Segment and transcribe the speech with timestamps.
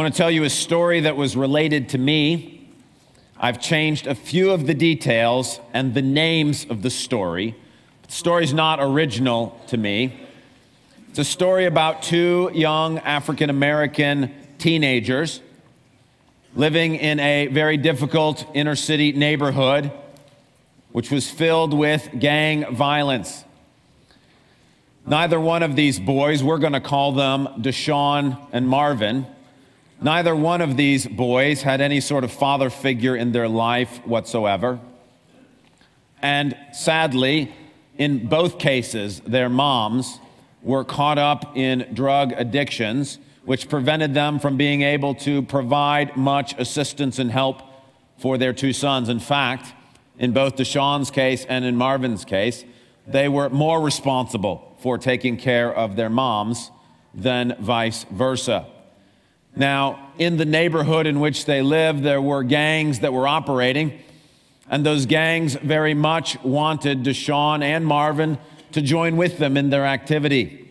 [0.00, 2.66] want to tell you a story that was related to me.
[3.38, 7.54] I've changed a few of the details and the names of the story.
[8.06, 10.18] The story's not original to me.
[11.10, 15.42] It's a story about two young African American teenagers
[16.54, 19.92] living in a very difficult inner city neighborhood,
[20.92, 23.44] which was filled with gang violence.
[25.06, 29.26] Neither one of these boys, we're going to call them Deshaun and Marvin,
[30.02, 34.80] neither one of these boys had any sort of father figure in their life whatsoever.
[36.22, 37.54] And sadly,
[37.96, 40.18] in both cases, their moms
[40.62, 46.58] were caught up in drug addictions, which prevented them from being able to provide much
[46.58, 47.62] assistance and help
[48.18, 49.08] for their two sons.
[49.08, 49.72] In fact,
[50.18, 52.64] in both Deshaun's case and in Marvin's case,
[53.06, 56.70] they were more responsible for taking care of their moms
[57.14, 58.66] than vice versa.
[59.56, 64.00] Now, in the neighborhood in which they lived, there were gangs that were operating,
[64.68, 68.38] and those gangs very much wanted Deshaun and Marvin
[68.72, 70.68] to join with them in their activity.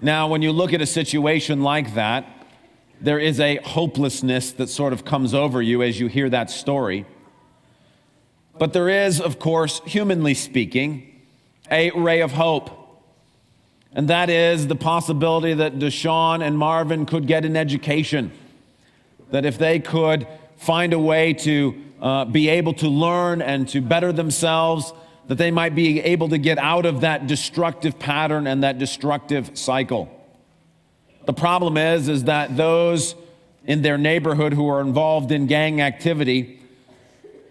[0.00, 2.24] Now, when you look at a situation like that,
[3.00, 7.04] there is a hopelessness that sort of comes over you as you hear that story.
[8.58, 11.20] But there is, of course, humanly speaking,
[11.70, 12.87] a ray of hope.
[13.94, 18.32] And that is the possibility that Deshaun and Marvin could get an education.
[19.30, 23.80] That if they could find a way to uh, be able to learn and to
[23.80, 24.92] better themselves,
[25.28, 29.56] that they might be able to get out of that destructive pattern and that destructive
[29.58, 30.08] cycle.
[31.26, 33.14] The problem is, is that those
[33.66, 36.60] in their neighborhood who are involved in gang activity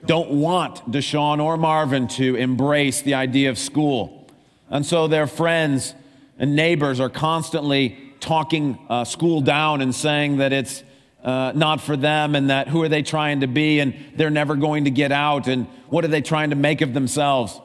[0.05, 4.27] don't want Deshaun or Marvin to embrace the idea of school.
[4.69, 5.93] And so their friends
[6.39, 10.83] and neighbors are constantly talking uh, school down and saying that it's
[11.23, 14.55] uh, not for them and that who are they trying to be and they're never
[14.55, 17.59] going to get out and what are they trying to make of themselves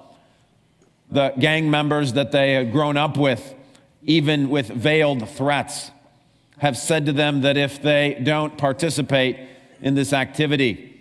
[1.12, 3.54] the gang members that they had grown up with,
[4.02, 5.90] even with veiled threats,
[6.58, 9.36] have said to them that if they don't participate
[9.82, 11.00] in this activity,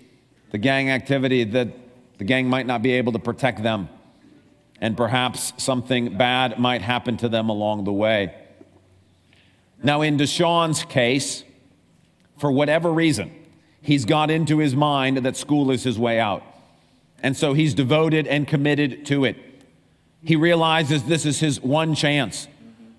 [0.52, 1.70] the gang activity, that
[2.18, 3.88] the gang might not be able to protect them.
[4.82, 8.34] And perhaps something bad might happen to them along the way.
[9.84, 11.44] Now, in Deshaun's case,
[12.38, 13.32] for whatever reason,
[13.82, 16.44] he's got into his mind that school is his way out.
[17.22, 19.38] And so he's devoted and committed to it.
[20.24, 22.48] He realizes this is his one chance,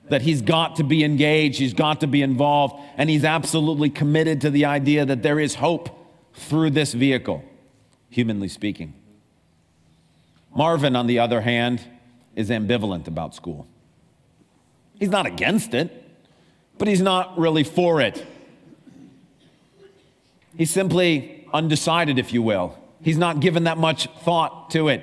[0.08, 4.40] that he's got to be engaged, he's got to be involved, and he's absolutely committed
[4.42, 5.88] to the idea that there is hope
[6.34, 7.44] through this vehicle,
[8.10, 8.94] humanly speaking.
[10.54, 11.80] Marvin, on the other hand,
[12.36, 13.66] is ambivalent about school.
[14.98, 16.04] He's not against it,
[16.78, 18.24] but he's not really for it.
[20.56, 22.78] He's simply undecided, if you will.
[23.02, 25.02] He's not given that much thought to it.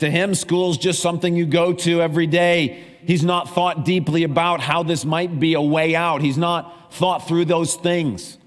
[0.00, 2.84] To him, school's just something you go to every day.
[3.06, 6.20] He's not thought deeply about how this might be a way out.
[6.20, 8.38] He's not thought through those things.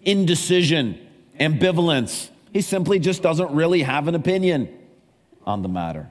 [0.00, 0.98] Indecision,
[1.38, 2.30] ambivalence.
[2.52, 4.68] He simply just doesn't really have an opinion
[5.44, 6.08] on the matter.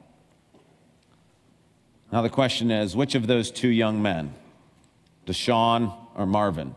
[2.11, 4.33] Now, the question is which of those two young men,
[5.25, 6.73] Deshaun or Marvin,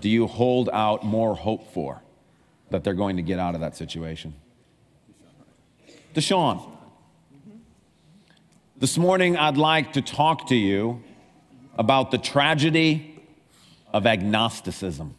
[0.00, 2.02] do you hold out more hope for
[2.70, 4.34] that they're going to get out of that situation?
[6.14, 6.72] Deshaun.
[8.78, 11.02] This morning, I'd like to talk to you
[11.78, 13.22] about the tragedy
[13.92, 15.14] of agnosticism.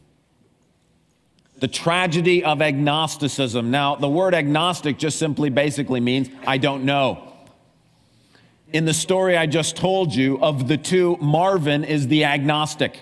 [1.60, 3.72] The tragedy of agnosticism.
[3.72, 7.34] Now, the word agnostic just simply basically means I don't know.
[8.74, 13.00] In the story I just told you, of the two, Marvin is the agnostic.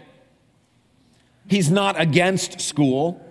[1.47, 3.21] He's not against school,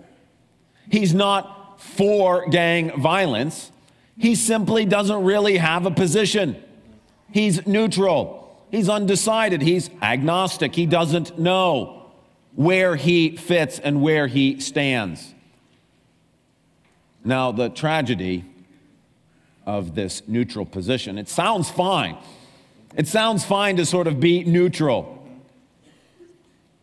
[0.89, 3.71] he's not for gang violence.
[4.17, 6.55] He simply doesn't really have a position.
[7.31, 8.65] He's neutral.
[8.71, 9.61] He's undecided.
[9.61, 10.73] He's agnostic.
[10.73, 11.94] He doesn't know
[12.55, 15.33] where he fits and where he stands.
[17.23, 18.45] Now, the tragedy
[19.65, 22.17] of this neutral position, it sounds fine.
[22.95, 25.11] It sounds fine to sort of be neutral.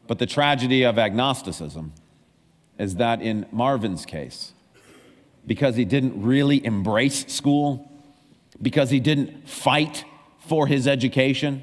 [0.07, 1.93] But the tragedy of agnosticism
[2.79, 4.53] is that in Marvin's case,
[5.47, 7.91] because he didn't really embrace school,
[8.61, 10.05] because he didn't fight
[10.39, 11.63] for his education,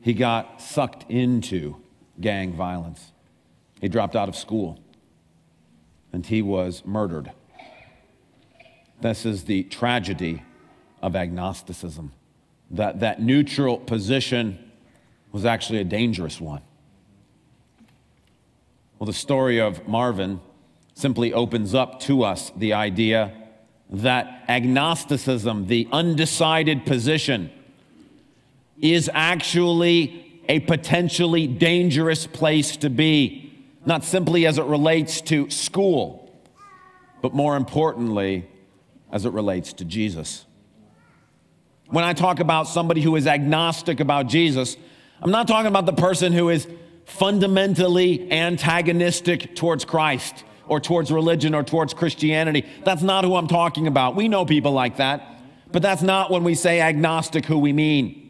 [0.00, 1.76] he got sucked into
[2.20, 3.12] gang violence.
[3.80, 4.78] He dropped out of school
[6.12, 7.32] and he was murdered.
[9.00, 10.42] This is the tragedy
[11.02, 12.12] of agnosticism.
[12.70, 14.70] That, that neutral position
[15.32, 16.62] was actually a dangerous one.
[18.98, 20.40] Well, the story of Marvin
[20.94, 23.32] simply opens up to us the idea
[23.90, 27.50] that agnosticism, the undecided position,
[28.80, 33.52] is actually a potentially dangerous place to be,
[33.86, 36.30] not simply as it relates to school,
[37.20, 38.46] but more importantly,
[39.10, 40.46] as it relates to Jesus.
[41.88, 44.76] When I talk about somebody who is agnostic about Jesus,
[45.20, 46.66] I'm not talking about the person who is
[47.04, 52.66] fundamentally antagonistic towards Christ or towards religion or towards Christianity.
[52.84, 54.16] That's not who I'm talking about.
[54.16, 55.22] We know people like that,
[55.70, 58.21] but that's not when we say agnostic who we mean.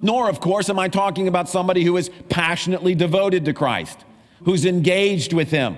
[0.00, 3.98] Nor, of course, am I talking about somebody who is passionately devoted to Christ,
[4.44, 5.76] who's engaged with Him.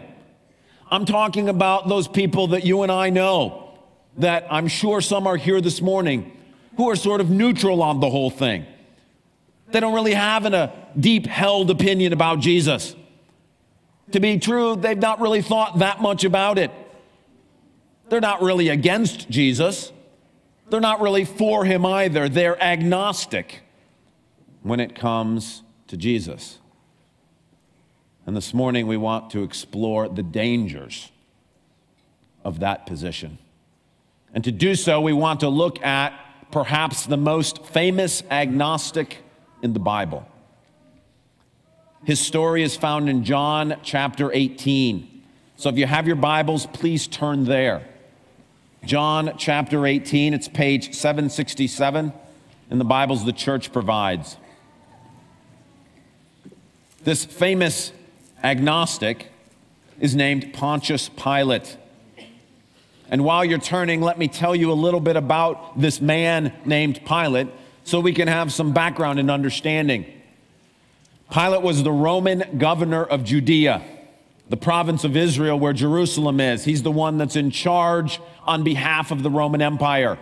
[0.90, 3.78] I'm talking about those people that you and I know,
[4.18, 6.36] that I'm sure some are here this morning,
[6.76, 8.66] who are sort of neutral on the whole thing.
[9.68, 12.96] They don't really have a deep held opinion about Jesus.
[14.12, 16.72] To be true, they've not really thought that much about it.
[18.08, 19.92] They're not really against Jesus.
[20.68, 22.28] They're not really for him either.
[22.28, 23.62] They're agnostic
[24.62, 26.58] when it comes to Jesus.
[28.26, 31.10] And this morning we want to explore the dangers
[32.44, 33.38] of that position.
[34.32, 36.12] And to do so, we want to look at
[36.52, 39.18] perhaps the most famous agnostic
[39.62, 40.26] in the Bible.
[42.04, 45.22] His story is found in John chapter 18.
[45.56, 47.86] So if you have your Bibles, please turn there.
[48.84, 52.12] John chapter 18, it's page 767
[52.70, 54.36] in the Bibles the church provides.
[57.02, 57.92] This famous
[58.42, 59.28] agnostic
[59.98, 61.78] is named Pontius Pilate.
[63.08, 67.00] And while you're turning, let me tell you a little bit about this man named
[67.06, 67.48] Pilate
[67.84, 70.04] so we can have some background and understanding.
[71.30, 73.82] Pilate was the Roman governor of Judea,
[74.50, 76.64] the province of Israel where Jerusalem is.
[76.64, 80.18] He's the one that's in charge on behalf of the Roman Empire.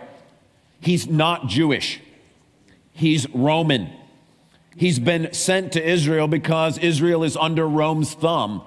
[0.79, 1.99] He's not Jewish,
[2.93, 3.98] he's Roman.
[4.79, 8.63] He's been sent to Israel because Israel is under Rome's thumb,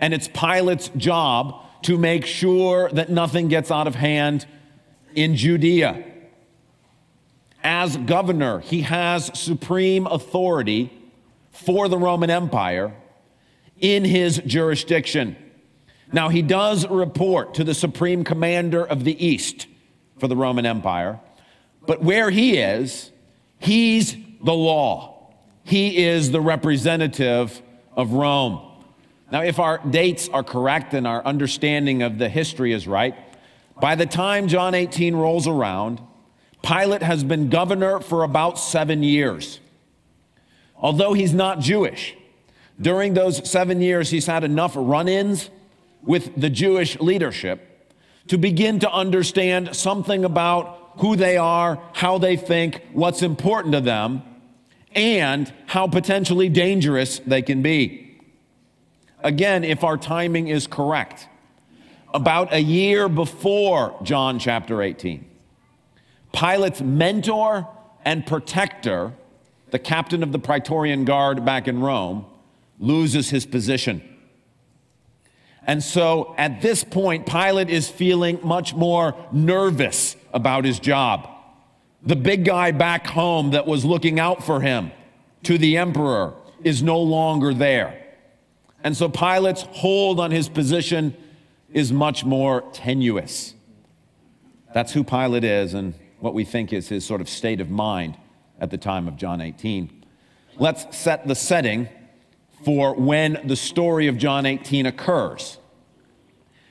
[0.00, 4.46] and it's Pilate's job to make sure that nothing gets out of hand
[5.14, 6.04] in Judea
[7.64, 10.92] as governor, he has supreme authority
[11.50, 12.94] for the Roman Empire
[13.80, 15.34] in his jurisdiction.
[16.12, 19.66] Now, he does report to the supreme commander of the East
[20.18, 21.18] for the Roman Empire,
[21.86, 23.10] but where he is,
[23.58, 25.13] he's the law.
[25.64, 27.60] He is the representative
[27.96, 28.60] of Rome.
[29.32, 33.14] Now, if our dates are correct and our understanding of the history is right,
[33.80, 36.00] by the time John 18 rolls around,
[36.62, 39.58] Pilate has been governor for about seven years.
[40.76, 42.14] Although he's not Jewish,
[42.80, 45.50] during those seven years, he's had enough run ins
[46.02, 47.92] with the Jewish leadership
[48.28, 53.80] to begin to understand something about who they are, how they think, what's important to
[53.80, 54.22] them,
[54.94, 58.18] and how potentially dangerous they can be.
[59.22, 61.28] Again, if our timing is correct,
[62.12, 65.24] about a year before John chapter 18,
[66.32, 67.68] Pilate's mentor
[68.04, 69.12] and protector,
[69.70, 72.26] the captain of the Praetorian Guard back in Rome,
[72.78, 74.02] loses his position.
[75.66, 81.28] And so at this point, Pilate is feeling much more nervous about his job.
[82.06, 84.92] The big guy back home that was looking out for him
[85.44, 88.00] to the emperor is no longer there.
[88.82, 91.16] And so Pilate's hold on his position
[91.72, 93.54] is much more tenuous.
[94.74, 98.16] That's who Pilate is, and what we think is his sort of state of mind
[98.60, 100.04] at the time of John 18.
[100.56, 101.88] Let's set the setting
[102.64, 105.58] for when the story of John 18 occurs.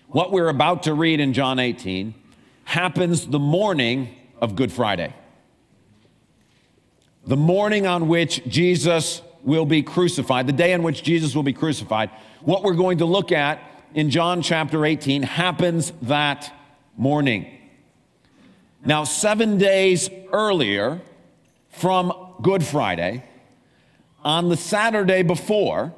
[0.07, 2.13] What we're about to read in John 18
[2.65, 5.13] happens the morning of Good Friday,
[7.25, 11.53] the morning on which Jesus will be crucified, the day on which Jesus will be
[11.53, 12.09] crucified.
[12.41, 13.61] What we're going to look at
[13.93, 16.51] in John chapter 18 happens that
[16.97, 17.47] morning.
[18.85, 21.01] Now, seven days earlier
[21.69, 23.23] from Good Friday,
[24.23, 25.93] on the Saturday before,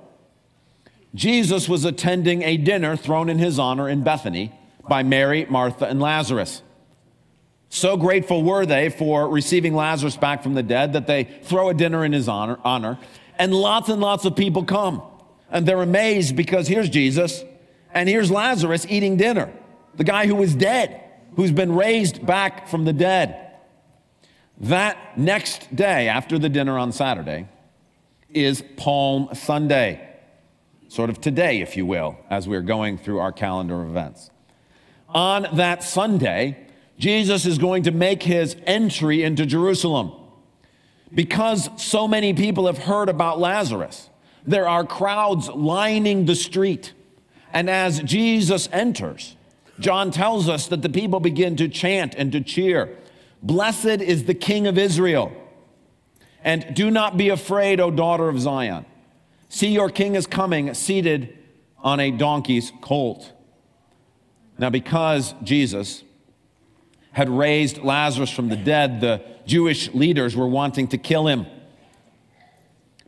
[1.16, 4.52] Jesus was attending a dinner thrown in his honor in Bethany
[4.88, 6.62] by Mary, Martha, and Lazarus.
[7.76, 11.74] So grateful were they for receiving Lazarus back from the dead that they throw a
[11.74, 12.98] dinner in his honor, honor
[13.38, 15.04] and lots and lots of people come.
[15.52, 17.44] And they're amazed because here's Jesus
[17.94, 19.52] and here's Lazarus eating dinner,
[19.96, 21.02] the guy who was dead
[21.36, 23.52] who's been raised back from the dead.
[24.62, 27.50] That next day, after the dinner on Saturday,
[28.30, 30.16] is Palm Sunday.
[30.88, 34.32] sort of today, if you will, as we're going through our calendar of events.
[35.10, 36.65] On that Sunday,
[36.98, 40.12] Jesus is going to make his entry into Jerusalem.
[41.14, 44.10] Because so many people have heard about Lazarus,
[44.46, 46.94] there are crowds lining the street.
[47.54, 49.36] And as Jesus enters,
[49.80, 52.98] John tells us that the people begin to chant and to cheer
[53.46, 55.32] Blessed is the King of Israel.
[56.44, 58.86] And do not be afraid, O daughter of Zion.
[59.50, 61.38] See, your king is coming, seated
[61.78, 63.32] on a donkey's colt.
[64.58, 66.04] Now, because Jesus
[67.16, 71.46] had raised Lazarus from the dead, the Jewish leaders were wanting to kill him.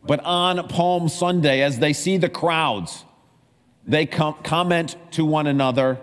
[0.02, 3.04] But on Palm Sunday, as they see the crowds,
[3.86, 6.00] they com- comment to one another,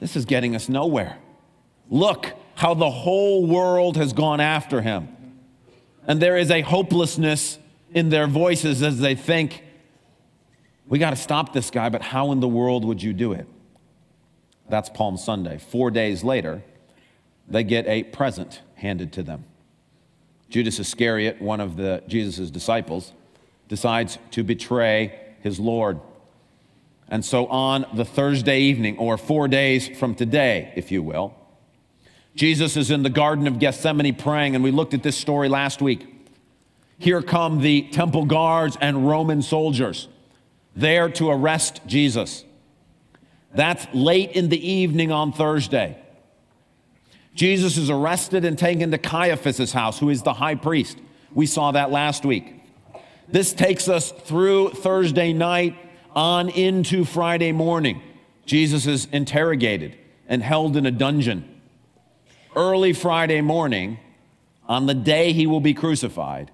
[0.00, 1.18] This is getting us nowhere.
[1.88, 5.08] Look how the whole world has gone after him.
[6.08, 7.60] And there is a hopelessness
[7.94, 9.62] in their voices as they think,
[10.88, 13.46] We got to stop this guy, but how in the world would you do it?
[14.68, 15.58] That's Palm Sunday.
[15.58, 16.64] Four days later,
[17.48, 19.44] they get a present handed to them.
[20.48, 23.12] Judas Iscariot, one of the Jesus' disciples,
[23.68, 26.00] decides to betray his Lord.
[27.08, 31.34] And so on the Thursday evening, or four days from today, if you will,
[32.34, 35.82] Jesus is in the Garden of Gethsemane praying, and we looked at this story last
[35.82, 36.06] week.
[36.98, 40.08] Here come the temple guards and Roman soldiers
[40.74, 42.44] there to arrest Jesus.
[43.54, 45.98] That's late in the evening on Thursday.
[47.34, 50.98] Jesus is arrested and taken to Caiaphas' house, who is the high priest.
[51.32, 52.62] We saw that last week.
[53.28, 55.76] This takes us through Thursday night
[56.14, 58.02] on into Friday morning.
[58.44, 59.96] Jesus is interrogated
[60.28, 61.60] and held in a dungeon.
[62.54, 63.98] Early Friday morning,
[64.68, 66.50] on the day he will be crucified,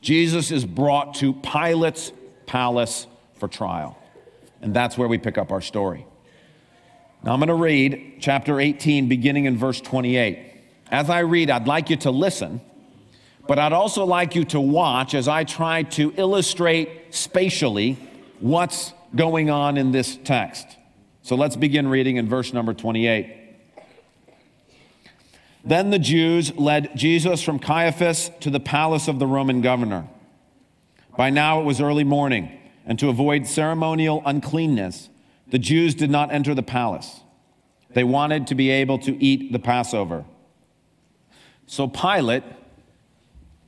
[0.00, 2.12] Jesus is brought to Pilate's
[2.46, 3.06] palace
[3.38, 3.98] for trial.
[4.62, 6.06] And that's where we pick up our story.
[7.24, 10.38] Now I'm going to read chapter 18, beginning in verse 28.
[10.90, 12.60] As I read, I'd like you to listen,
[13.46, 17.96] but I'd also like you to watch as I try to illustrate spatially
[18.40, 20.66] what's going on in this text.
[21.22, 23.38] So let's begin reading in verse number 28.
[25.64, 30.08] Then the Jews led Jesus from Caiaphas to the palace of the Roman governor.
[31.16, 35.08] By now it was early morning, and to avoid ceremonial uncleanness,
[35.52, 37.20] the Jews did not enter the palace.
[37.90, 40.24] They wanted to be able to eat the Passover.
[41.66, 42.42] So Pilate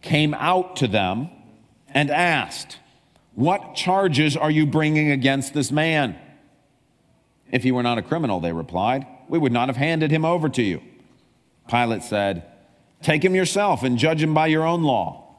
[0.01, 1.29] came out to them
[1.89, 2.79] and asked,
[3.35, 6.19] What charges are you bringing against this man?
[7.53, 10.49] If he were not a criminal, they replied, we would not have handed him over
[10.49, 10.81] to you.
[11.69, 12.45] Pilate said,
[13.03, 15.37] Take him yourself and judge him by your own law.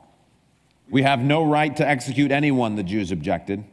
[0.91, 3.63] We have no right to execute anyone, the Jews objected.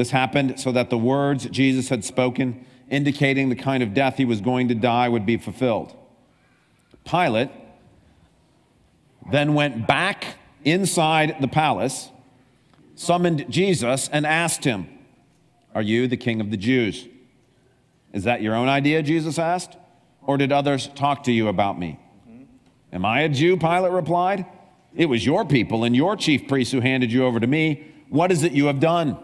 [0.00, 4.24] This happened so that the words Jesus had spoken, indicating the kind of death he
[4.24, 5.94] was going to die, would be fulfilled.
[7.04, 7.50] Pilate
[9.30, 12.08] then went back inside the palace,
[12.94, 14.88] summoned Jesus, and asked him,
[15.74, 17.06] Are you the king of the Jews?
[18.14, 19.02] Is that your own idea?
[19.02, 19.76] Jesus asked.
[20.22, 22.00] Or did others talk to you about me?
[22.26, 22.44] Mm-hmm.
[22.94, 23.58] Am I a Jew?
[23.58, 24.46] Pilate replied.
[24.94, 27.86] It was your people and your chief priests who handed you over to me.
[28.08, 29.18] What is it you have done?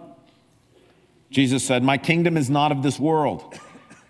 [1.37, 3.61] Jesus said, My kingdom is not of this world.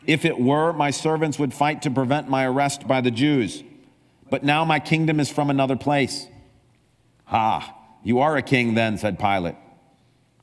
[0.07, 3.65] If it were, my servants would fight to prevent my arrest by the Jews.
[4.31, 6.29] But now my kingdom is from another place.
[7.25, 9.57] Ha, you are a king then, said Pilate.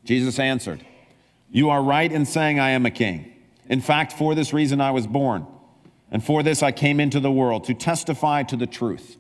[0.04, 0.86] Jesus answered,
[1.50, 3.34] You are right in saying I am a king.
[3.70, 5.48] In fact, for this reason I was born,
[6.12, 9.16] and for this I came into the world, to testify to the truth.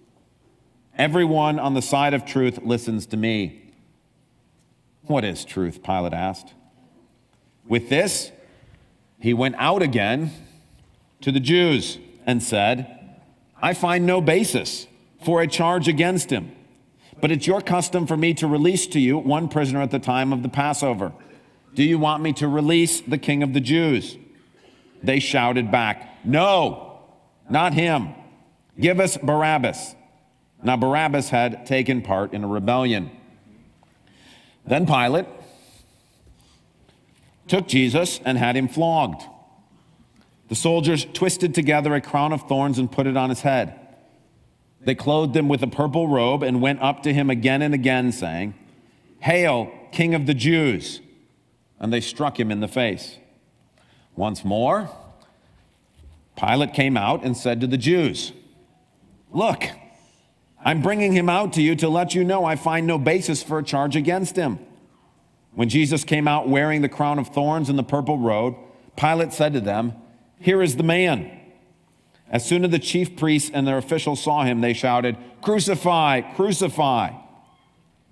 [0.98, 3.72] Everyone on the side of truth listens to me.
[5.04, 5.82] What is truth?
[5.82, 6.56] Pilate asked.
[7.68, 8.32] With this,
[9.20, 10.32] he went out again
[11.22, 13.18] to the Jews and said,
[13.62, 14.88] I find no basis
[15.24, 16.52] for a charge against him,
[17.22, 20.34] but it's your custom for me to release to you one prisoner at the time
[20.34, 21.14] of the Passover.
[21.74, 24.18] Do you want me to release the king of the Jews?
[25.02, 27.00] They shouted back, No,
[27.50, 28.10] not him.
[28.80, 29.96] Give us Barabbas.
[30.64, 33.12] Now, Barabbas had taken part in a rebellion.
[34.66, 35.28] Then Pilate
[37.48, 39.24] took Jesus and had him flogged.
[40.50, 43.80] The soldiers twisted together a crown of thorns and put it on his head.
[44.82, 48.12] They clothed him with a purple robe and went up to him again and again,
[48.12, 48.54] saying,
[49.20, 51.00] Hail, King of the Jews!
[51.80, 53.18] And they struck him in the face.
[54.16, 54.90] Once more,
[56.36, 58.34] Pilate came out and said to the Jews,
[59.32, 59.64] Look,
[60.64, 63.60] I'm bringing him out to you to let you know I find no basis for
[63.60, 64.60] a charge against him.
[65.56, 68.56] When Jesus came out wearing the crown of thorns and the purple robe,
[68.96, 69.94] Pilate said to them,
[70.40, 71.40] Here is the man.
[72.30, 77.12] As soon as the chief priests and their officials saw him, they shouted, Crucify, crucify.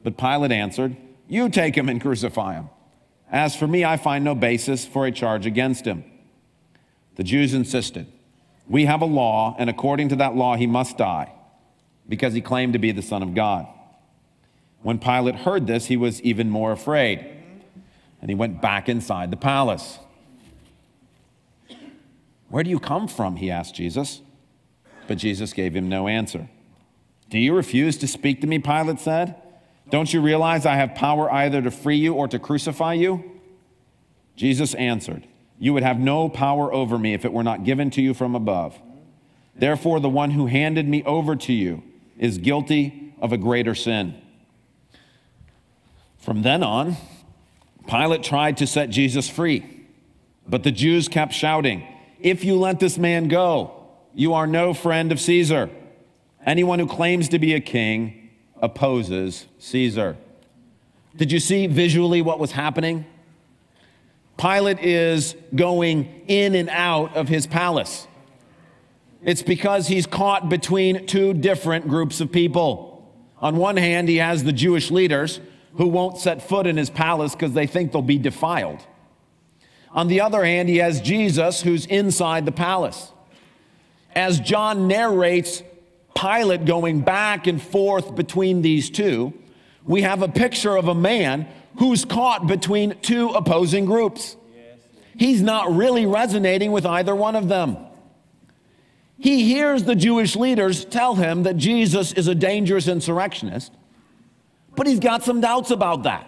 [0.03, 0.95] But Pilate answered,
[1.27, 2.69] You take him and crucify him.
[3.31, 6.03] As for me, I find no basis for a charge against him.
[7.15, 8.07] The Jews insisted,
[8.67, 11.31] We have a law, and according to that law, he must die,
[12.07, 13.67] because he claimed to be the Son of God.
[14.83, 17.25] When Pilate heard this, he was even more afraid,
[18.21, 20.00] and he went back inside the palace.
[22.50, 23.38] Where do you come from?
[23.38, 24.21] He asked Jesus.
[25.07, 26.50] But Jesus gave him no answer.
[27.29, 28.59] Do you refuse to speak to me?
[28.59, 29.35] Pilate said.
[29.89, 33.39] Don't you realize I have power either to free you or to crucify you?
[34.35, 35.27] Jesus answered,
[35.59, 38.35] You would have no power over me if it were not given to you from
[38.35, 38.79] above.
[39.55, 41.83] Therefore, the one who handed me over to you
[42.17, 44.15] is guilty of a greater sin.
[46.21, 46.97] From then on,
[47.87, 49.85] Pilate tried to set Jesus free,
[50.47, 51.85] but the Jews kept shouting,
[52.19, 55.69] If you let this man go, you are no friend of Caesar.
[56.45, 58.29] Anyone who claims to be a king
[58.61, 60.15] opposes Caesar.
[61.15, 63.05] Did you see visually what was happening?
[64.37, 68.07] Pilate is going in and out of his palace.
[69.23, 73.11] It's because he's caught between two different groups of people.
[73.39, 75.39] On one hand, he has the Jewish leaders
[75.75, 78.85] who won't set foot in his palace because they think they'll be defiled.
[79.91, 83.11] On the other hand, he has Jesus who's inside the palace.
[84.15, 85.63] As John narrates
[86.15, 89.33] Pilate going back and forth between these two,
[89.85, 91.47] we have a picture of a man
[91.79, 94.35] who's caught between two opposing groups.
[95.17, 97.77] He's not really resonating with either one of them.
[99.17, 103.71] He hears the Jewish leaders tell him that Jesus is a dangerous insurrectionist,
[104.75, 106.27] but he's got some doubts about that.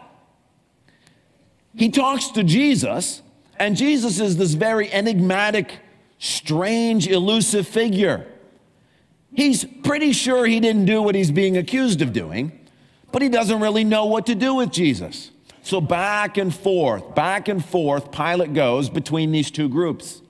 [1.76, 3.22] He talks to Jesus,
[3.60, 5.80] and Jesus is this very enigmatic,
[6.20, 8.28] strange, elusive figure.
[9.34, 12.52] He's pretty sure he didn't do what he's being accused of doing,
[13.12, 15.32] but he doesn't really know what to do with Jesus.
[15.64, 20.22] So back and forth, back and forth, Pilate goes between these two groups.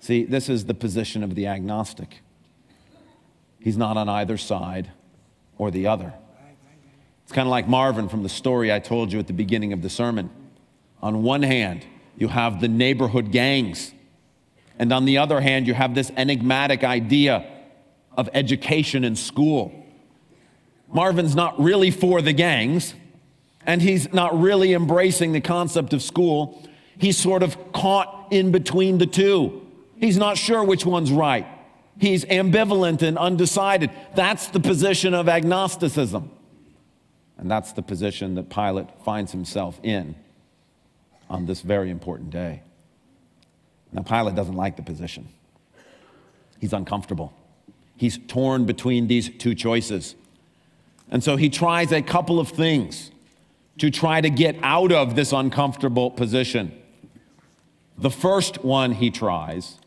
[0.00, 2.20] See, this is the position of the agnostic.
[3.60, 4.90] He's not on either side
[5.56, 6.14] or the other.
[7.28, 9.82] It's kind of like Marvin from the story I told you at the beginning of
[9.82, 10.30] the sermon.
[11.02, 11.84] On one hand,
[12.16, 13.92] you have the neighborhood gangs,
[14.78, 17.46] and on the other hand, you have this enigmatic idea
[18.16, 19.84] of education and school.
[20.90, 22.94] Marvin's not really for the gangs,
[23.66, 26.66] and he's not really embracing the concept of school.
[26.96, 29.66] He's sort of caught in between the two.
[30.00, 31.46] He's not sure which one's right.
[32.00, 33.90] He's ambivalent and undecided.
[34.14, 36.30] That's the position of agnosticism.
[37.38, 40.16] And that's the position that Pilate finds himself in
[41.30, 42.62] on this very important day.
[43.92, 45.28] Now, Pilate doesn't like the position,
[46.60, 47.32] he's uncomfortable.
[47.96, 50.14] He's torn between these two choices.
[51.10, 53.10] And so he tries a couple of things
[53.78, 56.80] to try to get out of this uncomfortable position.
[57.96, 59.78] The first one he tries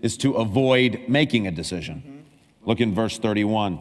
[0.00, 2.24] is to avoid making a decision.
[2.64, 3.80] Look in verse 31.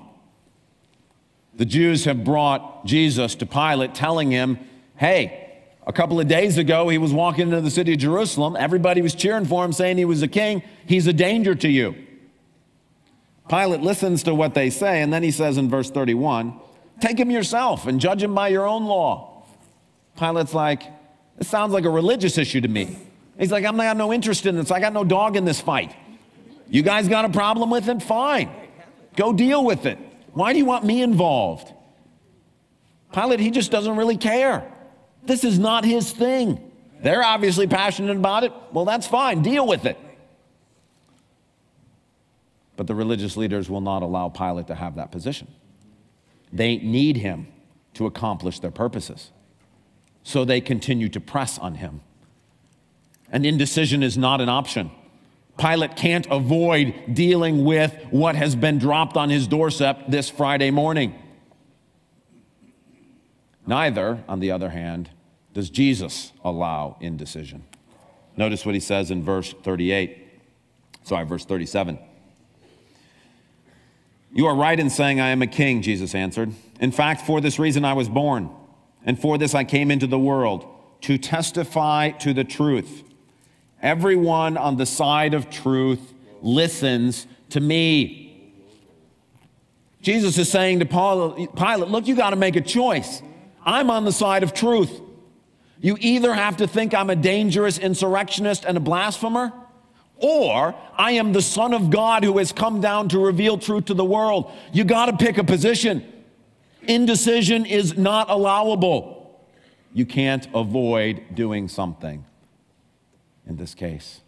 [1.57, 4.59] The Jews have brought Jesus to Pilate, telling him,
[4.95, 5.43] Hey,
[5.85, 8.55] a couple of days ago, he was walking into the city of Jerusalem.
[8.57, 10.61] Everybody was cheering for him, saying he was a king.
[10.85, 11.95] He's a danger to you.
[13.49, 16.59] Pilate listens to what they say, and then he says in verse 31,
[16.99, 19.45] Take him yourself and judge him by your own law.
[20.17, 20.83] Pilate's like,
[21.37, 22.97] This sounds like a religious issue to me.
[23.39, 24.71] He's like, I'm not no interest in this.
[24.71, 25.95] I got no dog in this fight.
[26.69, 28.03] You guys got a problem with it?
[28.03, 28.51] Fine.
[29.15, 29.97] Go deal with it.
[30.37, 31.73] Why do you want me involved?
[33.11, 34.71] Pilate, he just doesn't really care.
[35.23, 36.71] This is not his thing.
[37.01, 38.53] They're obviously passionate about it.
[38.71, 39.41] Well, that's fine.
[39.41, 39.97] Deal with it.
[42.75, 45.47] But the religious leaders will not allow Pilate to have that position.
[46.53, 47.47] They need him
[47.95, 49.31] to accomplish their purposes.
[50.21, 52.01] So they continue to press on him.
[53.31, 54.91] And indecision is not an option.
[55.57, 61.15] Pilate can't avoid dealing with what has been dropped on his doorstep this Friday morning.
[63.65, 65.09] Neither, on the other hand,
[65.53, 67.65] does Jesus allow indecision.
[68.37, 70.25] Notice what he says in verse 38.
[71.03, 71.97] Sorry, verse 37.
[74.31, 76.53] You are right in saying, I am a king, Jesus answered.
[76.79, 78.51] In fact, for this reason I was born,
[79.03, 80.67] and for this I came into the world,
[81.01, 83.03] to testify to the truth.
[83.81, 88.53] Everyone on the side of truth listens to me.
[90.01, 93.21] Jesus is saying to Pilate, Look, you got to make a choice.
[93.63, 95.01] I'm on the side of truth.
[95.79, 99.53] You either have to think I'm a dangerous insurrectionist and a blasphemer,
[100.15, 103.93] or I am the Son of God who has come down to reveal truth to
[103.93, 104.51] the world.
[104.73, 106.03] You got to pick a position.
[106.83, 109.45] Indecision is not allowable.
[109.93, 112.25] You can't avoid doing something
[113.47, 114.21] in this case.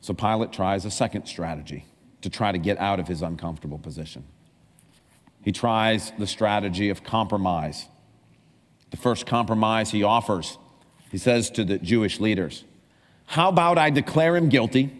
[0.00, 1.84] So Pilate tries a second strategy
[2.22, 4.24] to try to get out of his uncomfortable position.
[5.42, 7.86] He tries the strategy of compromise.
[8.90, 10.58] The first compromise he offers,
[11.10, 12.64] he says to the Jewish leaders,
[13.26, 14.96] How about I declare him guilty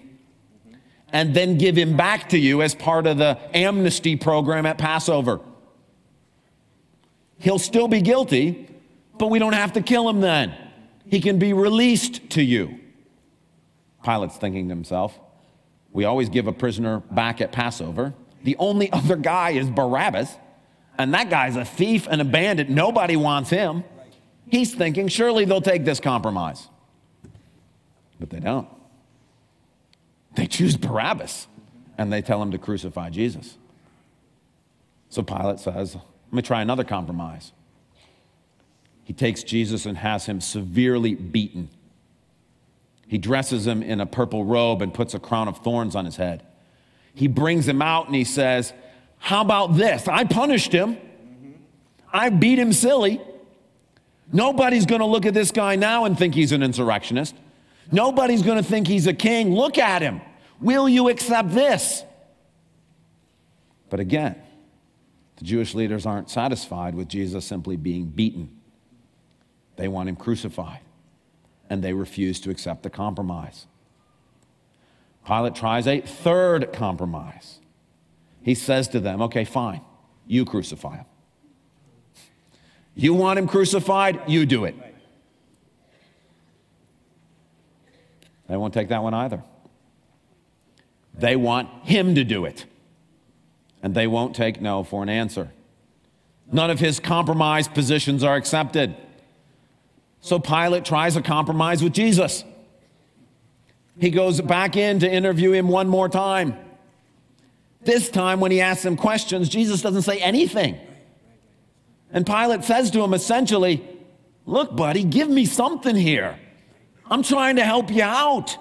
[1.13, 5.41] and then give him back to you as part of the amnesty program at Passover?
[7.39, 8.69] He'll still be guilty,
[9.19, 10.55] but we don't have to kill him then.
[11.11, 12.79] He can be released to you.
[14.05, 15.19] Pilate's thinking to himself,
[15.93, 18.15] we always give a prisoner back at Passover.
[18.45, 20.35] The only other guy is Barabbas,
[20.97, 22.71] and that guy's a thief and a bandit.
[22.71, 23.83] Nobody wants him.
[24.47, 26.69] He's thinking, surely they'll take this compromise.
[28.21, 28.69] But they don't.
[30.37, 31.49] They choose Barabbas,
[31.99, 33.59] and they tell him to crucify Jesus.
[35.09, 37.51] So Pilate says, let me try another compromise.
[39.11, 41.69] He takes Jesus and has him severely beaten
[43.11, 46.15] he dresses him in a purple robe and puts a crown of thorns on his
[46.15, 46.45] head.
[47.13, 48.73] He brings him out and he says,
[49.19, 50.07] How about this?
[50.07, 50.97] I punished him.
[52.13, 53.21] I beat him silly.
[54.33, 57.35] Nobody's going to look at this guy now and think he's an insurrectionist.
[57.91, 59.57] Nobody's going to think he's a king.
[59.57, 60.21] Look at him.
[60.61, 62.05] Will you accept this?
[63.89, 64.41] But again,
[65.39, 68.60] the Jewish leaders aren't satisfied with Jesus simply being beaten,
[69.81, 70.81] they want him crucified
[71.71, 73.67] and they refuse to accept the compromise.
[75.27, 77.61] Pilate tries a third compromise.
[78.43, 79.81] He says to them, Okay, fine,
[80.27, 81.07] you crucify him.
[82.95, 84.75] You want him crucified, you do it.
[88.49, 89.43] They won't take that one either.
[91.15, 92.67] They want him to do it.
[93.83, 95.53] And they won't take no for an answer.
[96.53, 98.95] None of his compromise positions are accepted.
[100.21, 102.45] So Pilate tries a compromise with Jesus.
[103.99, 106.57] He goes back in to interview him one more time.
[107.83, 110.79] This time, when he asks him questions, Jesus doesn't say anything.
[112.13, 113.87] And Pilate says to him essentially,
[114.47, 116.39] Look, buddy, give me something here.
[117.11, 118.57] I'm trying to help you out.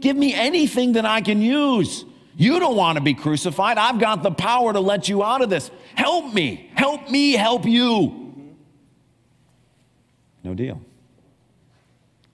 [0.00, 2.04] Give me anything that I can use.
[2.36, 3.78] You don't want to be crucified.
[3.78, 5.70] I've got the power to let you out of this.
[5.94, 6.70] Help me.
[6.74, 8.27] Help me help you.
[10.48, 10.80] No deal.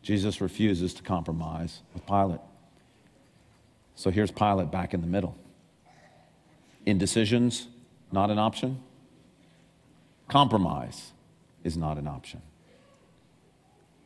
[0.01, 2.39] Jesus refuses to compromise with Pilate.
[3.97, 5.37] So here's Pilate back in the middle.
[6.87, 7.67] Indecisions,
[8.13, 8.81] not an option.
[10.29, 11.11] Compromise
[11.65, 12.41] is not an option.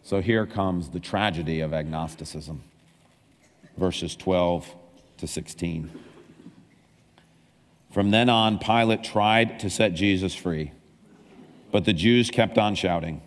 [0.02, 2.62] So here comes the tragedy of agnosticism,
[3.76, 4.74] verses 12
[5.18, 5.90] to 16.
[7.92, 10.72] From then on, Pilate tried to set Jesus free,
[11.70, 13.20] but the Jews kept on shouting,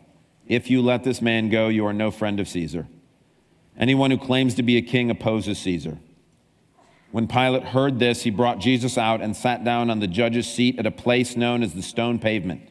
[0.48, 2.88] if you let this man go, you are no friend of Caesar.
[3.78, 5.98] Anyone who claims to be a king opposes Caesar.
[7.12, 10.80] When Pilate heard this, he brought Jesus out and sat down on the judge's seat
[10.80, 12.62] at a place known as the stone pavement,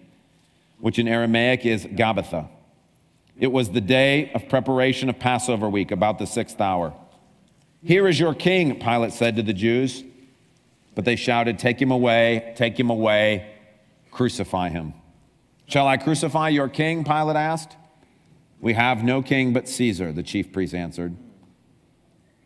[0.78, 2.48] which in Aramaic is Gabbatha.
[3.38, 6.94] It was the day of preparation of Passover week, about the sixth hour.
[7.82, 10.04] Here is your king, Pilate said to the Jews.
[10.94, 13.54] But they shouted, Take him away, take him away,
[14.10, 14.94] crucify him.
[15.70, 17.04] Shall I crucify your king?
[17.04, 17.76] Pilate asked.
[18.60, 21.16] We have no king but Caesar, the chief priest answered.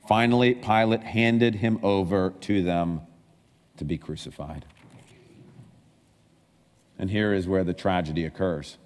[0.06, 3.00] Finally, Pilate handed him over to them
[3.78, 4.66] to be crucified.
[6.98, 8.76] And here is where the tragedy occurs.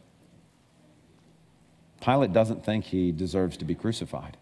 [2.00, 4.36] Pilate doesn't think he deserves to be crucified.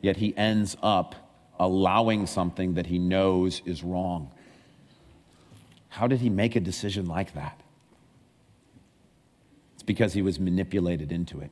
[0.00, 1.14] Yet he ends up
[1.60, 4.32] allowing something that he knows is wrong.
[5.90, 7.60] How did he make a decision like that?
[9.92, 11.50] Because he was manipulated into it.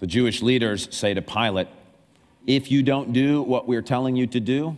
[0.00, 1.68] The Jewish leaders say to Pilate,
[2.44, 4.76] If you don't do what we're telling you to do,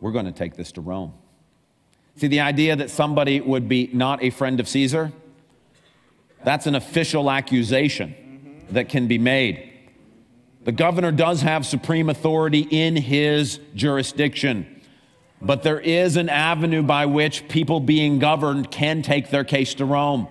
[0.00, 1.12] we're going to take this to Rome.
[2.16, 5.12] See, the idea that somebody would be not a friend of Caesar,
[6.42, 9.70] that's an official accusation that can be made.
[10.64, 14.77] The governor does have supreme authority in his jurisdiction.
[15.40, 19.84] But there is an avenue by which people being governed can take their case to
[19.84, 20.28] Rome.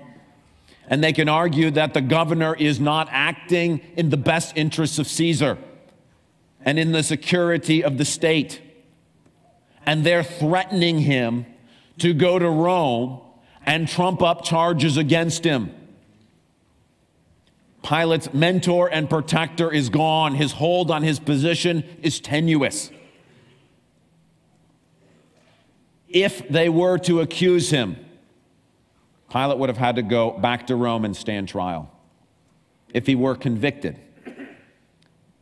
[0.90, 5.08] And they can argue that the governor is not acting in the best interests of
[5.08, 5.58] Caesar
[6.62, 8.62] and in the security of the state.
[9.86, 11.46] And they're threatening him
[12.00, 13.22] to go to Rome
[13.66, 15.72] and trump up charges against him.
[17.84, 20.36] Pilate's mentor and protector is gone.
[20.36, 22.92] His hold on his position is tenuous.
[26.24, 27.96] If they were to accuse him,
[29.32, 31.92] Pilate would have had to go back to Rome and stand trial.
[32.92, 34.00] If he were convicted,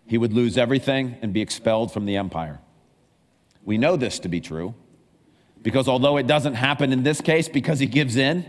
[0.06, 2.60] he would lose everything and be expelled from the empire.
[3.64, 4.76] We know this to be true
[5.62, 8.46] because although it doesn't happen in this case because he gives in,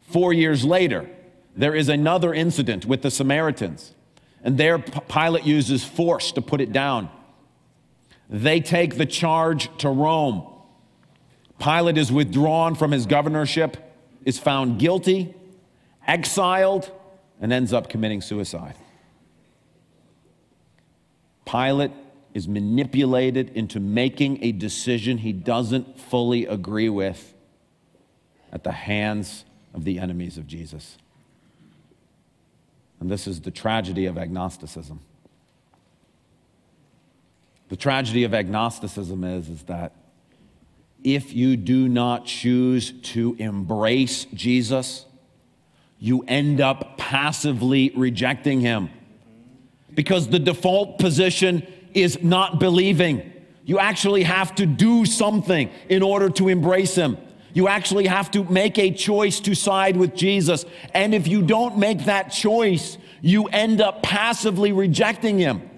[0.00, 1.10] four years later,
[1.54, 3.92] there is another incident with the Samaritans,
[4.42, 7.10] and there Pilate uses force to put it down.
[8.30, 10.54] They take the charge to Rome.
[11.58, 13.76] Pilate is withdrawn from his governorship,
[14.24, 15.34] is found guilty,
[16.06, 16.90] exiled,
[17.40, 18.76] and ends up committing suicide.
[21.44, 21.92] Pilate
[22.34, 27.34] is manipulated into making a decision he doesn't fully agree with
[28.52, 29.44] at the hands
[29.74, 30.98] of the enemies of Jesus.
[33.00, 35.00] And this is the tragedy of agnosticism.
[37.68, 39.92] The tragedy of agnosticism is, is that
[41.04, 45.06] if you do not choose to embrace Jesus,
[45.98, 48.90] you end up passively rejecting him.
[49.94, 53.32] Because the default position is not believing.
[53.64, 57.16] You actually have to do something in order to embrace him.
[57.54, 60.64] You actually have to make a choice to side with Jesus.
[60.94, 65.68] And if you don't make that choice, you end up passively rejecting him.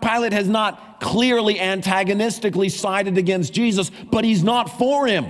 [0.00, 5.26] Pilate has not clearly antagonistically sided against Jesus, but he's not for him.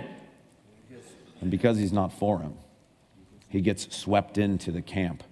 [1.40, 2.54] And because he's not for him,
[3.48, 5.24] he gets swept into the camp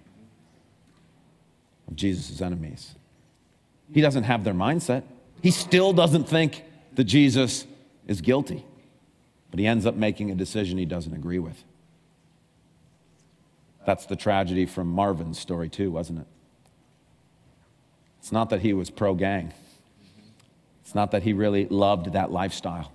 [1.87, 2.93] of Jesus' enemies.
[3.93, 5.03] He doesn't have their mindset.
[5.41, 7.65] He still doesn't think that Jesus
[8.05, 8.65] is guilty,
[9.49, 11.63] but he ends up making a decision he doesn't agree with.
[13.85, 16.27] That's the tragedy from Marvin's story, too, wasn't it?
[18.19, 19.53] It's not that he was pro gang,
[20.93, 22.91] it's not that he really loved that lifestyle.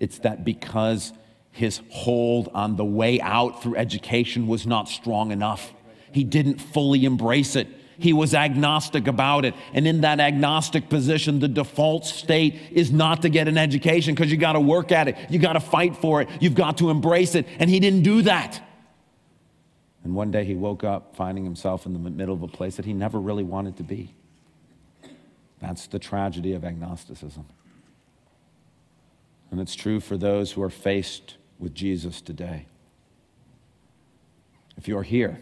[0.00, 1.12] It's that because
[1.50, 5.74] his hold on the way out through education was not strong enough,
[6.10, 7.68] he didn't fully embrace it.
[7.98, 9.52] He was agnostic about it.
[9.74, 14.32] And in that agnostic position, the default state is not to get an education because
[14.32, 15.18] you got to work at it.
[15.28, 16.30] You got to fight for it.
[16.40, 17.46] You've got to embrace it.
[17.58, 18.66] And he didn't do that.
[20.02, 22.86] And one day he woke up finding himself in the middle of a place that
[22.86, 24.15] he never really wanted to be.
[25.66, 27.44] That's the tragedy of agnosticism.
[29.50, 32.66] And it's true for those who are faced with Jesus today.
[34.76, 35.40] If you're here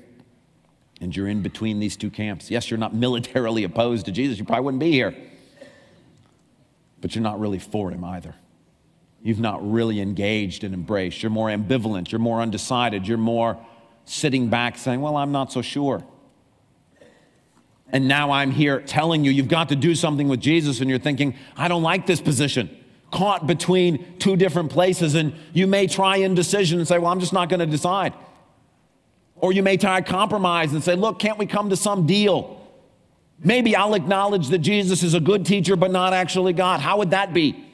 [0.99, 4.47] and you're in between these two camps, yes, you're not militarily opposed to Jesus, you
[4.47, 5.15] probably wouldn't be here,
[7.03, 8.35] but you're not really for him either.
[9.23, 11.23] You've not really engaged and embraced.
[11.23, 13.59] You're more ambivalent, you're more undecided, you're more
[14.07, 16.03] sitting back saying, Well, I'm not so sure.
[17.95, 20.99] And now I'm here telling you, you've got to do something with Jesus, and you're
[20.99, 22.69] thinking, I don't like this position.
[23.13, 27.33] Caught between two different places, and you may try indecision and say, Well, I'm just
[27.33, 28.13] not going to decide.
[29.37, 32.69] Or you may try compromise and say, Look, can't we come to some deal?
[33.39, 36.81] Maybe I'll acknowledge that Jesus is a good teacher, but not actually God.
[36.81, 37.65] How would that be?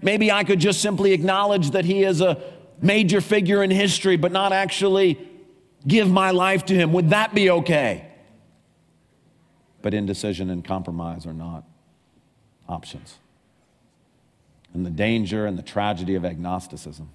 [0.00, 2.40] Maybe I could just simply acknowledge that he is a
[2.80, 5.18] major figure in history, but not actually
[5.88, 6.92] give my life to him.
[6.92, 8.11] Would that be okay?
[9.82, 11.64] But indecision and compromise are not
[12.68, 13.18] options.
[14.72, 17.10] And the danger and the tragedy of agnosticism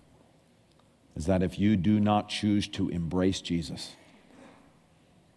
[1.15, 3.95] is that if you do not choose to embrace Jesus,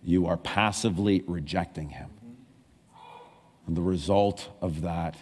[0.04, 2.10] you are passively rejecting him.
[3.66, 5.16] And the result of that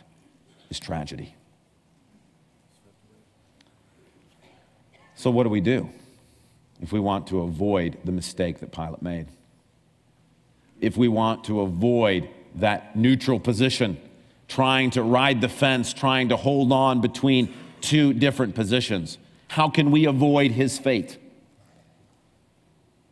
[0.70, 1.34] is tragedy.
[5.14, 5.90] So, what do we do
[6.80, 9.26] if we want to avoid the mistake that Pilate made?
[10.80, 14.00] If we want to avoid that neutral position,
[14.46, 19.90] trying to ride the fence, trying to hold on between two different positions, how can
[19.90, 21.18] we avoid his fate?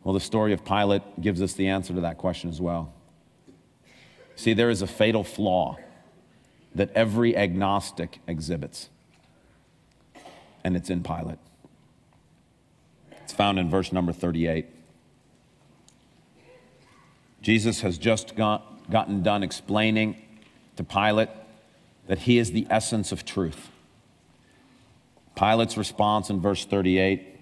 [0.03, 2.93] Well, the story of Pilate gives us the answer to that question as well.
[4.35, 5.77] See, there is a fatal flaw
[6.75, 8.89] that every agnostic exhibits,
[10.63, 11.39] and it's in Pilate.
[13.23, 14.67] It's found in verse number 38.
[17.41, 20.21] Jesus has just got, gotten done explaining
[20.75, 21.29] to Pilate
[22.07, 23.69] that he is the essence of truth.
[25.35, 27.39] Pilate's response in verse 38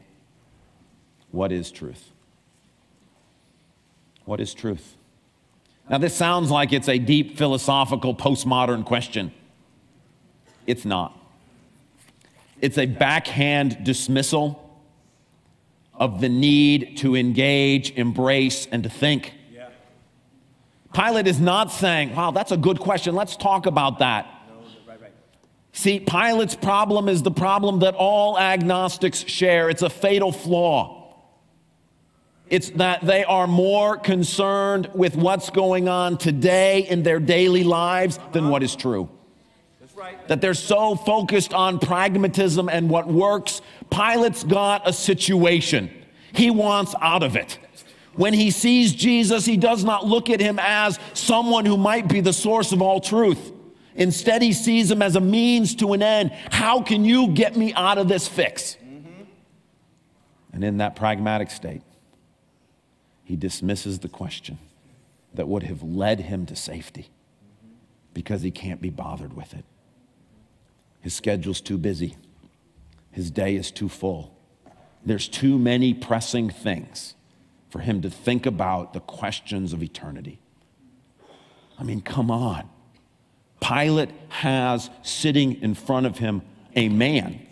[1.31, 2.11] What is truth?
[4.25, 4.95] What is truth?
[5.89, 9.31] Now, this sounds like it's a deep philosophical postmodern question.
[10.65, 11.15] It's not.
[12.59, 14.61] it's a backhand dismissal
[15.93, 19.34] of the need to engage, embrace, and to think.
[20.95, 23.15] Pilate is not saying, wow, that's a good question.
[23.15, 24.31] Let's talk about that.
[25.73, 29.69] See, Pilate's problem is the problem that all agnostics share.
[29.69, 31.13] It's a fatal flaw.
[32.47, 38.17] It's that they are more concerned with what's going on today in their daily lives
[38.31, 39.09] than what is true.
[40.27, 43.61] That they're so focused on pragmatism and what works.
[43.89, 45.91] Pilate's got a situation.
[46.31, 47.59] He wants out of it.
[48.15, 52.21] When he sees Jesus, he does not look at him as someone who might be
[52.21, 53.51] the source of all truth.
[53.95, 56.31] Instead, he sees him as a means to an end.
[56.51, 58.77] How can you get me out of this fix?
[58.83, 59.23] Mm-hmm.
[60.53, 61.81] And in that pragmatic state,
[63.23, 64.59] he dismisses the question
[65.33, 67.09] that would have led him to safety
[68.13, 69.65] because he can't be bothered with it.
[71.01, 72.15] His schedule's too busy,
[73.11, 74.33] his day is too full.
[75.05, 77.14] There's too many pressing things
[77.75, 80.39] for him to think about the questions of eternity.
[81.77, 82.69] I mean, come on.
[83.59, 86.41] Pilate has sitting in front of him
[86.77, 87.45] a man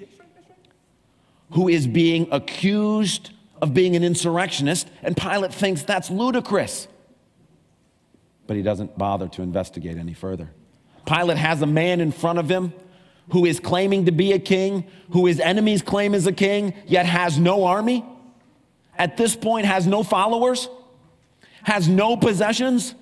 [1.52, 3.32] who is being accused
[3.62, 6.88] of being an insurrectionist, and Pilate thinks that's ludicrous.
[8.48, 10.52] But he doesn't bother to investigate any further.
[11.06, 12.72] Pilate has a man in front of him
[13.34, 17.06] who is claiming to be a king, who his enemies claim is a king, yet
[17.06, 18.06] has no army,
[18.98, 20.70] at this point has no followers,
[21.64, 22.96] has no possessions,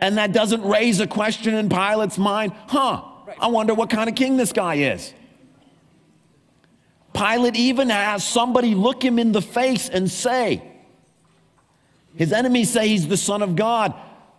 [0.00, 3.02] and that doesn't raise a question in Pilate's mind huh,
[3.40, 5.12] I wonder what kind of king this guy is.
[7.12, 10.62] Pilate even has somebody look him in the face and say,
[12.16, 13.94] his enemies say he's the Son of God.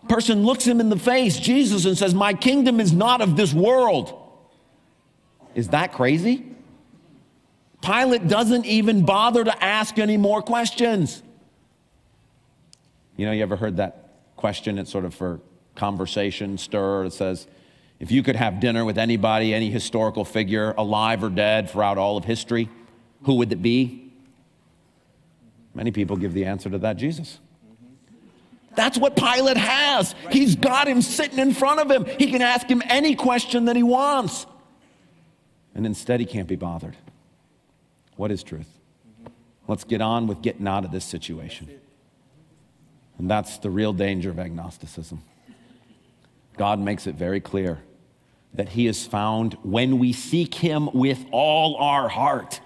[0.08, 3.54] Person looks him in the face, Jesus, and says, My kingdom is not of this
[3.54, 4.22] world.
[5.56, 6.55] Is that crazy?
[7.86, 11.22] Pilate doesn't even bother to ask any more questions.
[13.16, 14.80] You know, you ever heard that question?
[14.80, 15.40] It's sort of for
[15.76, 17.06] conversation stir.
[17.06, 17.48] It says,
[18.00, 22.18] if you could have dinner with anybody, any historical figure, alive or dead, throughout all
[22.18, 22.70] of history,
[23.24, 24.12] who would it be?
[25.74, 27.40] Many people give the answer to that Jesus.
[28.76, 30.16] That's what Pilate has.
[30.32, 32.06] He's got him sitting in front of him.
[32.18, 34.46] He can ask him any question that he wants.
[35.74, 36.96] And instead, he can't be bothered.
[38.16, 38.70] What is truth?
[39.68, 41.70] Let's get on with getting out of this situation.
[43.18, 45.22] And that's the real danger of agnosticism.
[46.58, 47.80] God makes it very clear
[48.54, 52.62] that He is found when we seek Him with all our heart.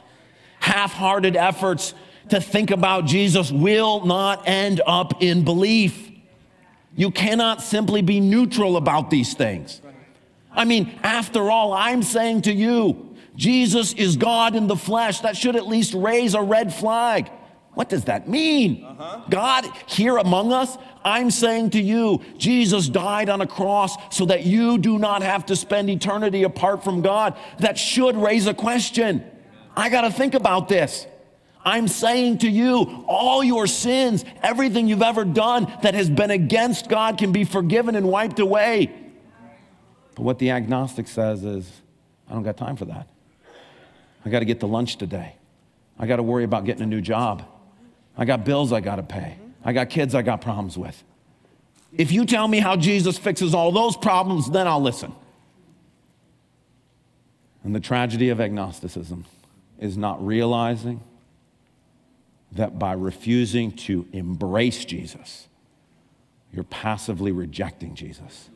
[0.59, 1.93] Half hearted efforts
[2.29, 6.09] to think about Jesus will not end up in belief.
[6.95, 9.81] You cannot simply be neutral about these things.
[10.51, 13.08] I mean, after all, I'm saying to you,
[13.39, 15.21] Jesus is God in the flesh.
[15.21, 17.31] That should at least raise a red flag.
[17.73, 18.83] What does that mean?
[18.83, 19.21] Uh-huh.
[19.29, 20.77] God here among us?
[21.05, 25.45] I'm saying to you, Jesus died on a cross so that you do not have
[25.45, 27.37] to spend eternity apart from God.
[27.59, 29.23] That should raise a question.
[29.73, 31.07] I got to think about this.
[31.63, 36.89] I'm saying to you, all your sins, everything you've ever done that has been against
[36.89, 38.93] God can be forgiven and wiped away.
[40.15, 41.71] But what the agnostic says is,
[42.29, 43.07] I don't got time for that.
[44.25, 45.35] I got to get to lunch today.
[45.97, 47.43] I got to worry about getting a new job.
[48.17, 49.37] I got bills I got to pay.
[49.63, 51.03] I got kids I got problems with.
[51.91, 55.13] If you tell me how Jesus fixes all those problems, then I'll listen.
[57.63, 59.25] And the tragedy of agnosticism
[59.79, 61.01] is not realizing
[62.51, 65.47] that by refusing to embrace Jesus,
[66.51, 68.49] you're passively rejecting Jesus.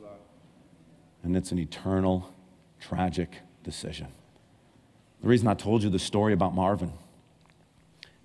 [1.22, 2.34] And it's an eternal,
[2.80, 4.08] tragic decision.
[5.24, 6.92] The reason I told you the story about Marvin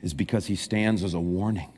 [0.03, 1.73] is because he stands as a warning.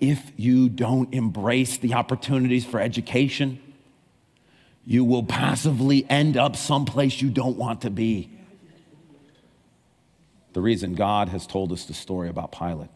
[0.00, 3.60] If you don't embrace the opportunities for education,
[4.84, 8.30] you will passively end up someplace you don't want to be.
[10.54, 12.90] The reason God has told us the story about Pilate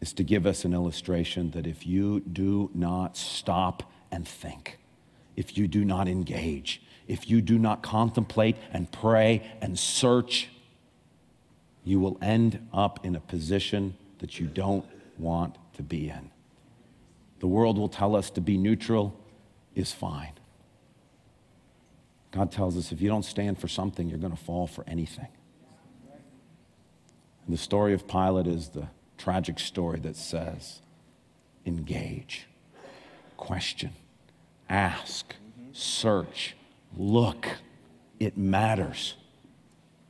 [0.00, 4.78] is to give us an illustration that if you do not stop and think,
[5.34, 10.48] if you do not engage, if you do not contemplate and pray and search,
[11.82, 14.84] you will end up in a position that you don't
[15.16, 16.30] want to be in.
[17.40, 19.18] The world will tell us to be neutral
[19.74, 20.32] is fine.
[22.30, 25.28] God tells us if you don't stand for something, you're going to fall for anything.
[27.46, 30.82] And the story of Pilate is the tragic story that says
[31.64, 32.46] engage,
[33.38, 33.92] question,
[34.68, 35.34] ask,
[35.72, 36.54] search,
[36.96, 37.48] look.
[38.18, 39.14] it matters.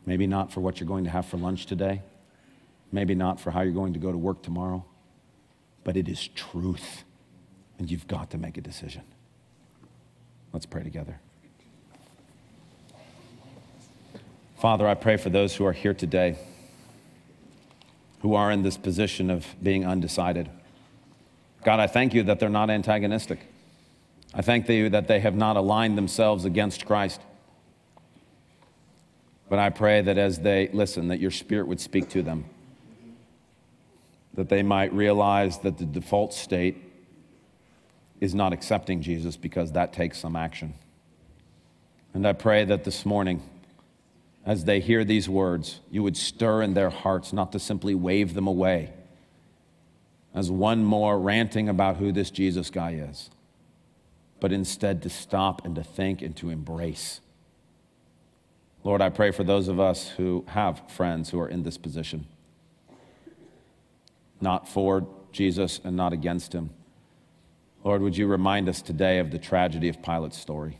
[0.06, 2.00] Maybe not for what you're going to have for lunch today,
[2.90, 4.84] maybe not for how you're going to go to work tomorrow,
[5.84, 7.04] but it is truth.
[7.78, 9.02] And you've got to make a decision.
[10.52, 11.20] Let's pray together.
[14.56, 16.36] Father, I pray for those who are here today
[18.20, 20.50] who are in this position of being undecided.
[21.64, 23.40] God, I thank you that they're not antagonistic.
[24.34, 27.20] I thank you that they have not aligned themselves against Christ.
[29.48, 32.44] But I pray that as they listen, that your spirit would speak to them,
[34.34, 36.76] that they might realize that the default state
[38.20, 40.74] is not accepting Jesus because that takes some action.
[42.12, 43.42] And I pray that this morning,
[44.44, 48.34] as they hear these words, you would stir in their hearts not to simply wave
[48.34, 48.92] them away
[50.34, 53.30] as one more ranting about who this Jesus guy is,
[54.40, 57.20] but instead to stop and to think and to embrace.
[58.84, 62.26] Lord, I pray for those of us who have friends who are in this position,
[64.40, 66.70] not for Jesus and not against him.
[67.84, 70.78] Lord, would you remind us today of the tragedy of Pilate's story?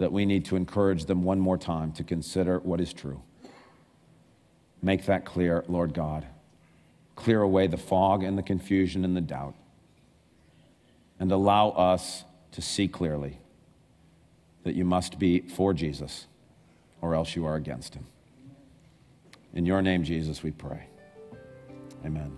[0.00, 3.20] that we need to encourage them one more time to consider what is true.
[4.82, 6.26] Make that clear, Lord God.
[7.16, 9.54] Clear away the fog and the confusion and the doubt.
[11.20, 13.38] And allow us to see clearly
[14.64, 16.26] that you must be for Jesus
[17.00, 18.06] or else you are against him.
[19.54, 20.86] In your name, Jesus, we pray.
[22.04, 22.30] Amen.